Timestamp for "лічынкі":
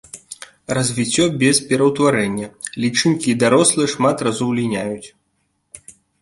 2.85-3.27